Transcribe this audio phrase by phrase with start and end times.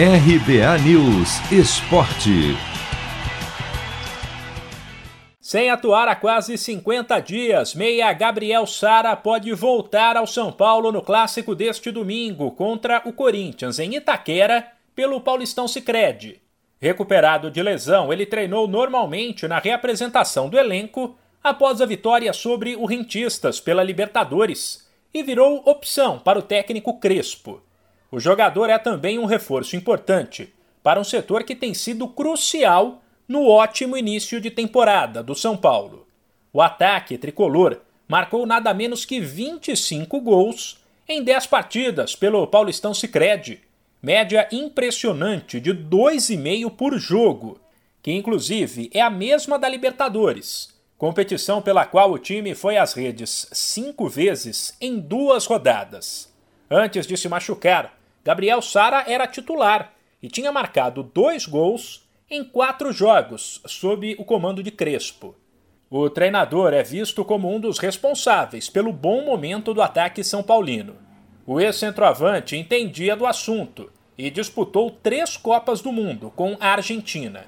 [0.00, 2.56] RBA News Esporte.
[5.40, 11.02] Sem atuar há quase 50 dias, meia Gabriel Sara pode voltar ao São Paulo no
[11.02, 16.40] clássico deste domingo contra o Corinthians em Itaquera pelo Paulistão Sicredi.
[16.80, 22.86] Recuperado de lesão, ele treinou normalmente na reapresentação do elenco após a vitória sobre o
[22.86, 27.60] Rentistas pela Libertadores e virou opção para o técnico Crespo.
[28.10, 33.46] O jogador é também um reforço importante para um setor que tem sido crucial no
[33.46, 36.06] ótimo início de temporada do São Paulo.
[36.50, 43.60] O ataque tricolor marcou nada menos que 25 gols em 10 partidas pelo Paulistão Sicredi,
[44.00, 47.60] média impressionante de 2,5 por jogo,
[48.02, 53.48] que inclusive é a mesma da Libertadores, competição pela qual o time foi às redes
[53.52, 56.32] cinco vezes em duas rodadas.
[56.70, 62.92] Antes de se machucar, Gabriel Sara era titular e tinha marcado dois gols em quatro
[62.92, 65.34] jogos sob o comando de Crespo.
[65.90, 70.96] O treinador é visto como um dos responsáveis pelo bom momento do ataque são paulino.
[71.46, 77.46] O ex-centroavante entendia do assunto e disputou três Copas do Mundo com a Argentina.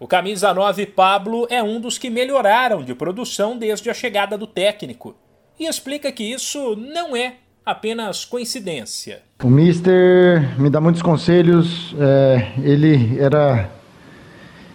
[0.00, 4.46] O camisa 9 Pablo é um dos que melhoraram de produção desde a chegada do
[4.46, 5.16] técnico
[5.58, 7.36] e explica que isso não é
[7.66, 9.22] apenas coincidência.
[9.42, 13.68] O Mister me dá muitos conselhos, é, ele era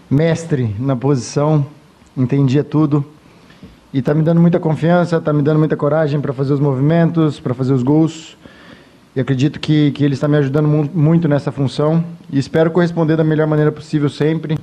[0.09, 1.65] mestre na posição,
[2.17, 3.05] entendia tudo
[3.93, 7.39] e está me dando muita confiança, está me dando muita coragem para fazer os movimentos,
[7.39, 8.37] para fazer os gols.
[9.15, 13.23] E acredito que, que ele está me ajudando muito nessa função e espero corresponder da
[13.23, 14.57] melhor maneira possível sempre.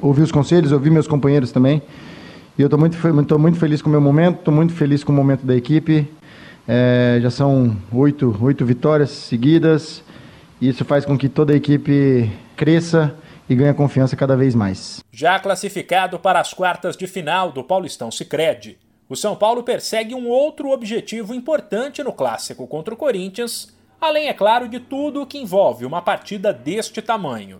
[0.00, 1.82] Ouvir os conselhos, ouvir meus companheiros também.
[2.58, 5.16] E eu estou muito, muito feliz com o meu momento, estou muito feliz com o
[5.16, 6.08] momento da equipe.
[6.72, 10.04] É, já são oito, oito vitórias seguidas.
[10.60, 13.12] E isso faz com que toda a equipe cresça
[13.48, 15.02] e ganhe confiança cada vez mais.
[15.10, 18.78] Já classificado para as quartas de final do Paulistão Sicredi,
[19.08, 24.32] o São Paulo persegue um outro objetivo importante no clássico contra o Corinthians, além, é
[24.32, 27.58] claro, de tudo o que envolve uma partida deste tamanho.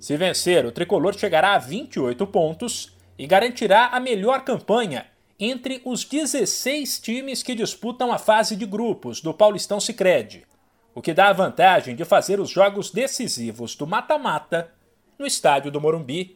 [0.00, 5.04] Se vencer, o tricolor chegará a 28 pontos e garantirá a melhor campanha
[5.38, 10.46] entre os 16 times que disputam a fase de grupos do Paulistão Sicredi,
[10.94, 14.72] o que dá a vantagem de fazer os jogos decisivos do mata-mata
[15.18, 16.35] no estádio do Morumbi